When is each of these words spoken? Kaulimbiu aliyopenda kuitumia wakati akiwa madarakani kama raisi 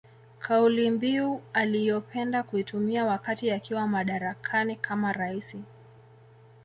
Kaulimbiu 0.39 1.41
aliyopenda 1.53 2.43
kuitumia 2.43 3.05
wakati 3.05 3.51
akiwa 3.51 3.87
madarakani 3.87 4.75
kama 4.75 5.13
raisi 5.13 5.63